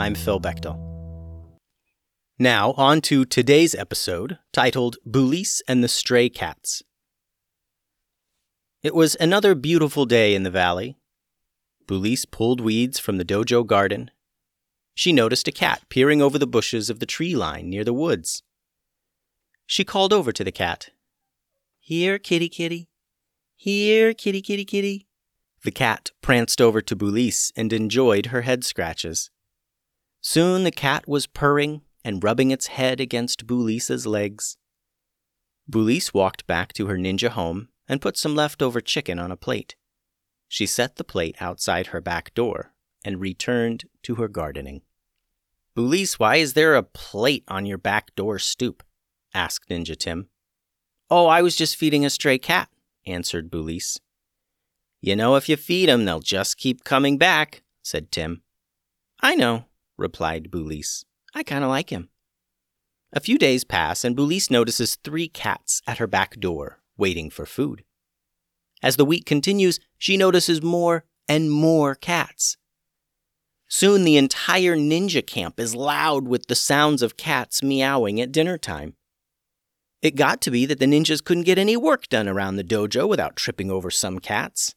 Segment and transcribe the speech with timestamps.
[0.00, 0.78] I'm Phil Bechtel.
[2.38, 6.84] Now, on to today's episode, titled Boolice and the Stray Cats.
[8.80, 10.98] It was another beautiful day in the valley.
[11.88, 14.12] Boolice pulled weeds from the dojo garden.
[14.94, 18.44] She noticed a cat peering over the bushes of the tree line near the woods.
[19.66, 20.90] She called over to the cat.
[21.80, 22.88] Here, kitty, kitty.
[23.56, 25.08] Here, kitty, kitty, kitty.
[25.64, 29.30] The cat pranced over to Boolice and enjoyed her head scratches.
[30.20, 34.56] Soon the cat was purring and rubbing its head against Boolice's legs.
[35.66, 39.76] Boolice walked back to her ninja home and put some leftover chicken on a plate.
[40.48, 42.72] She set the plate outside her back door
[43.04, 44.82] and returned to her gardening.
[45.74, 48.82] Boolice, why is there a plate on your back door stoop?
[49.34, 50.28] asked Ninja Tim.
[51.10, 52.68] Oh, I was just feeding a stray cat,
[53.06, 53.98] answered Boolice.
[55.00, 58.42] You know, if you feed 'em, they'll just keep coming back, said Tim.
[59.20, 59.66] I know,
[59.98, 61.04] replied Boolice.
[61.34, 62.08] I kind of like him.
[63.12, 67.46] A few days pass, and Boolice notices three cats at her back door, waiting for
[67.46, 67.84] food.
[68.82, 72.56] As the week continues, she notices more and more cats.
[73.68, 78.56] Soon the entire ninja camp is loud with the sounds of cats meowing at dinner
[78.56, 78.94] time.
[80.00, 83.08] It got to be that the ninjas couldn't get any work done around the dojo
[83.08, 84.74] without tripping over some cats.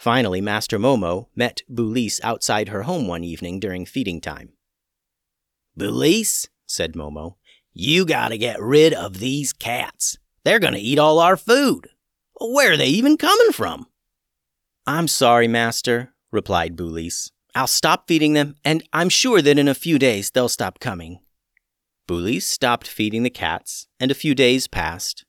[0.00, 4.54] Finally, Master Momo met Boolice outside her home one evening during feeding time.
[5.76, 7.34] Boolice, said Momo,
[7.74, 10.16] you gotta get rid of these cats.
[10.42, 11.90] They're gonna eat all our food.
[12.40, 13.88] Where are they even coming from?
[14.86, 17.30] I'm sorry, Master, replied Boolice.
[17.54, 21.18] I'll stop feeding them, and I'm sure that in a few days they'll stop coming.
[22.06, 25.26] Boolice stopped feeding the cats, and a few days passed.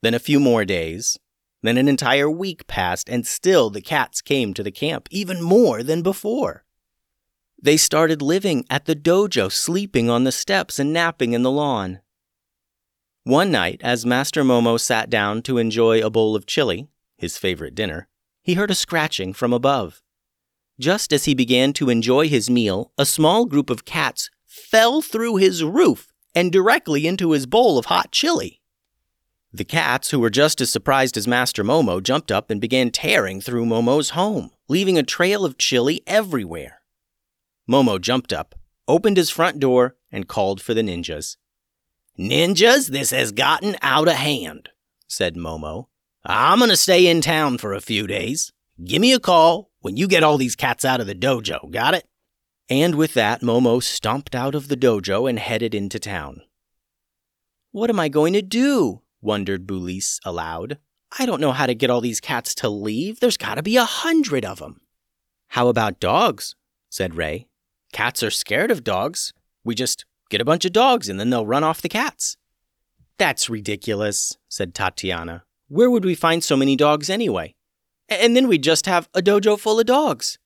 [0.00, 1.18] Then a few more days.
[1.62, 5.82] Then an entire week passed, and still the cats came to the camp, even more
[5.82, 6.64] than before.
[7.60, 12.00] They started living at the dojo, sleeping on the steps and napping in the lawn.
[13.24, 17.74] One night, as Master Momo sat down to enjoy a bowl of chili, his favorite
[17.74, 18.08] dinner,
[18.42, 20.02] he heard a scratching from above.
[20.78, 25.36] Just as he began to enjoy his meal, a small group of cats fell through
[25.36, 28.57] his roof and directly into his bowl of hot chili.
[29.52, 33.40] The cats, who were just as surprised as Master Momo, jumped up and began tearing
[33.40, 36.82] through Momo's home, leaving a trail of chili everywhere.
[37.68, 38.54] Momo jumped up,
[38.86, 41.36] opened his front door, and called for the ninjas.
[42.18, 44.68] Ninjas, this has gotten out of hand,
[45.06, 45.86] said Momo.
[46.24, 48.52] I'm going to stay in town for a few days.
[48.84, 51.94] Give me a call when you get all these cats out of the dojo, got
[51.94, 52.06] it?
[52.68, 56.42] And with that, Momo stomped out of the dojo and headed into town.
[57.70, 59.00] What am I going to do?
[59.20, 60.78] Wondered Boolice aloud.
[61.18, 63.20] I don't know how to get all these cats to leave.
[63.20, 64.80] There's got to be a hundred of them.
[65.48, 66.54] How about dogs?
[66.90, 67.46] said Ray.
[67.92, 69.32] Cats are scared of dogs.
[69.64, 72.36] We just get a bunch of dogs and then they'll run off the cats.
[73.18, 75.44] That's ridiculous, said Tatiana.
[75.68, 77.54] Where would we find so many dogs anyway?
[78.08, 80.38] And then we'd just have a dojo full of dogs.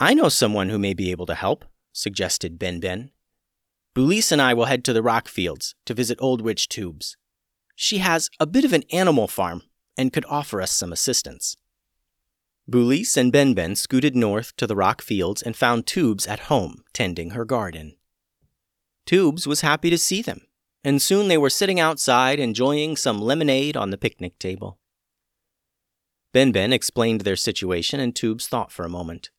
[0.00, 3.10] I know someone who may be able to help, suggested Ben Ben.
[3.94, 7.16] Boolice and I will head to the rock fields to visit Old Witch Tubes.
[7.76, 9.62] She has a bit of an animal farm
[9.96, 11.56] and could offer us some assistance.
[12.66, 17.30] Boolice and Benben scooted north to the rock fields and found Tubes at home, tending
[17.30, 17.96] her garden.
[19.04, 20.40] Tubes was happy to see them,
[20.82, 24.80] and soon they were sitting outside enjoying some lemonade on the picnic table.
[26.32, 29.30] Ben Ben explained their situation, and Tubes thought for a moment.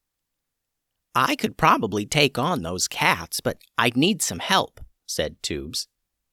[1.13, 5.88] I could probably take on those cats, but I'd need some help, said Tubes.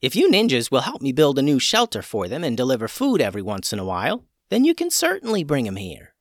[0.04, 3.22] If you ninjas will help me build a new shelter for them and deliver food
[3.22, 6.12] every once in a while, then you can certainly bring them here.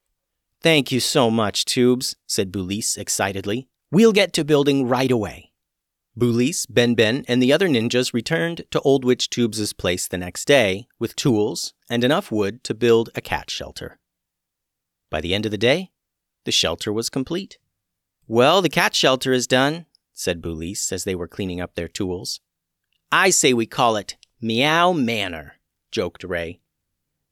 [0.62, 3.68] Thank you so much, Tubes, said Boolice excitedly.
[3.92, 5.52] We'll get to building right away.
[6.16, 10.46] Boolice, Ben Ben, and the other ninjas returned to Old Witch Tubes' place the next
[10.46, 14.00] day with tools and enough wood to build a cat shelter.
[15.10, 15.92] By the end of the day,
[16.46, 17.58] the shelter was complete.
[18.30, 22.40] Well, the cat shelter is done, said Boolice as they were cleaning up their tools.
[23.16, 25.58] I say we call it Meow Manor,
[25.92, 26.62] joked Ray.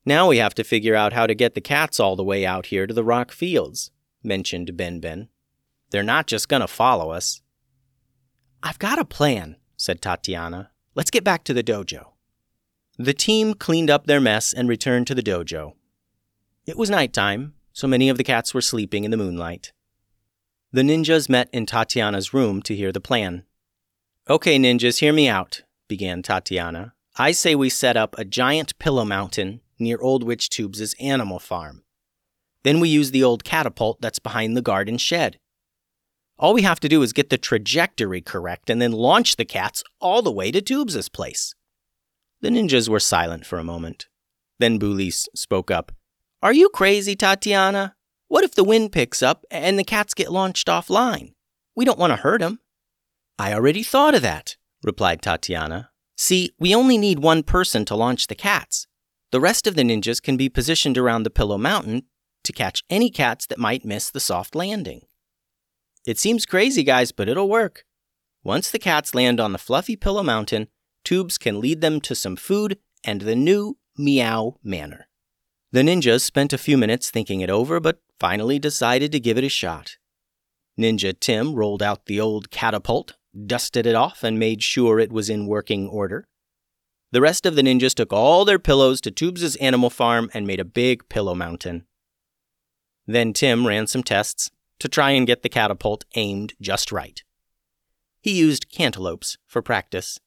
[0.06, 2.68] Now we have to figure out how to get the cats all the way out
[2.68, 3.89] here to the rock fields,
[4.22, 5.30] mentioned Ben Ben.
[5.89, 7.42] They're not just going to follow us.
[8.62, 10.69] I've got a plan, said Tatiana.
[10.94, 12.10] Let's get back to the dojo.
[13.00, 15.74] The team cleaned up their mess and returned to the dojo.
[16.68, 19.72] It was night time, so many of the cats were sleeping in the moonlight.
[20.72, 23.45] The ninjas met in Tatiana's room to hear the plan.
[24.30, 26.94] Okay, ninjas, hear me out, began Tatiana.
[27.18, 31.84] I say we set up a giant pillow mountain near Old Witch Tubes' animal farm.
[32.64, 35.38] Then we use the old catapult that's behind the garden shed.
[36.40, 39.84] All we have to do is get the trajectory correct and then launch the cats
[40.00, 41.56] all the way to Tubes' place.
[42.40, 44.08] The ninjas were silent for a moment.
[44.60, 45.92] Then Boolice spoke up.
[46.42, 47.96] Are you crazy, Tatiana?
[48.30, 51.34] What if the wind picks up and the cats get launched offline?
[51.76, 52.62] We don't want to hurt them.
[53.38, 55.89] I already thought of that, replied Tatiana.
[56.18, 58.88] See, we only need one person to launch the cats.
[59.31, 62.04] The rest of the ninjas can be positioned around the Pillow Mountain
[62.44, 65.01] to catch any cats that might miss the soft landing.
[66.06, 67.86] It seems crazy, guys, but it'll work.
[68.44, 70.68] Once the cats land on the fluffy Pillow Mountain,
[71.04, 75.07] Tubes can lead them to some food and the new Meow Manor.
[75.72, 79.44] The ninjas spent a few minutes thinking it over, but finally decided to give it
[79.44, 79.98] a shot.
[80.80, 83.13] Ninja Tim rolled out the old catapult,
[83.45, 86.28] dusted it off, and made sure it was in working order.
[87.12, 90.60] The rest of the ninjas took all their pillows to Tubes' animal farm and made
[90.60, 91.86] a big pillow mountain.
[93.06, 94.50] Then Tim ran some tests
[94.80, 97.22] to try and get the catapult aimed just right.
[98.22, 100.19] He used cantaloupes for practice.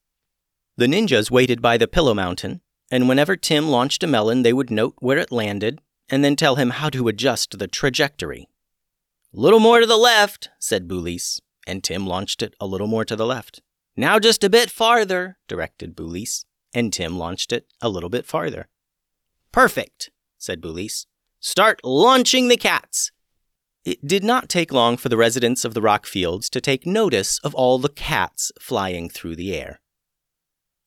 [0.77, 2.61] The ninjas waited by the pillow mountain,
[2.91, 6.55] and whenever Tim launched a melon, they would note where it landed and then tell
[6.55, 8.47] him how to adjust the trajectory.
[9.33, 13.15] Little more to the left, said Boolice, and Tim launched it a little more to
[13.15, 13.61] the left.
[13.95, 16.45] Now just a bit farther, directed Boolice
[16.75, 18.67] and Tim launched it a little bit farther.
[19.51, 21.07] Perfect, said Boolice.
[21.39, 23.11] Start launching the cats.
[23.85, 27.39] It did not take long for the residents of the rock fields to take notice
[27.39, 29.79] of all the cats flying through the air.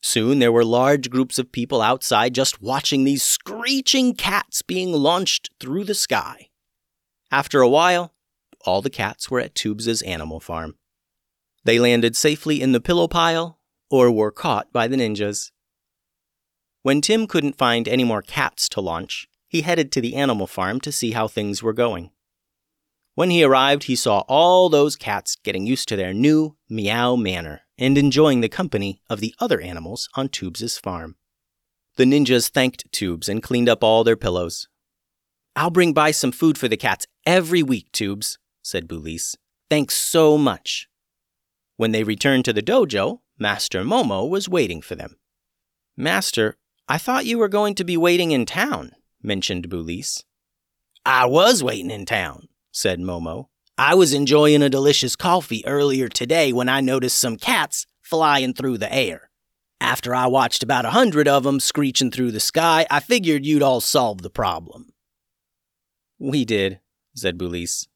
[0.03, 5.51] Soon there were large groups of people outside just watching these screeching cats being launched
[5.59, 6.49] through the sky.
[7.31, 8.13] After a while,
[8.65, 10.77] all the cats were at Tubes's animal farm.
[11.65, 13.59] They landed safely in the pillow pile
[13.91, 15.51] or were caught by the ninjas.
[16.83, 20.81] When Tim couldn't find any more cats to launch, he headed to the animal farm
[20.81, 22.11] to see how things were going.
[23.15, 27.63] When he arrived, he saw all those cats getting used to their new meow manor
[27.77, 31.17] and enjoying the company of the other animals on Tubes's farm.
[31.97, 34.69] The ninjas thanked Tubes and cleaned up all their pillows.
[35.57, 38.39] I'll bring by some food for the cats every week, Tubes,
[38.69, 39.35] said Boolice.
[39.71, 40.89] Thanks so much.
[41.79, 45.17] When they returned to the dojo, Master Momo was waiting for them.
[45.97, 46.57] Master,
[46.87, 50.23] I thought you were going to be waiting in town, mentioned Boolice.
[51.07, 53.47] I was waiting in town, said Momo.
[53.79, 58.79] I was enjoying a delicious coffee earlier today when I noticed some cats flying through
[58.79, 59.31] the air.
[59.81, 63.63] After I watched about a hundred of them screeching through the sky, I figured you'd
[63.63, 64.93] all solve the problem.
[66.19, 66.81] We did,
[67.15, 67.89] said Boolice.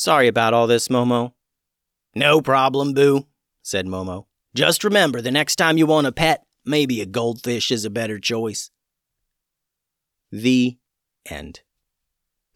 [0.00, 1.32] Sorry about all this, Momo.
[2.14, 3.26] No problem, Boo,
[3.62, 4.26] said Momo.
[4.54, 8.18] Just remember, the next time you want a pet, Maybe a goldfish is a better
[8.18, 8.70] choice.
[10.30, 10.78] The
[11.26, 11.60] end.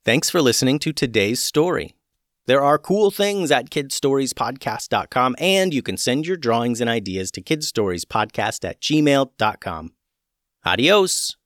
[0.04, 1.94] Thanks for listening to today's story.
[2.46, 7.42] There are cool things at kidstoriespodcast.com, and you can send your drawings and ideas to
[7.42, 9.92] kidstoriespodcast at gmail.com.
[10.66, 11.36] Adios.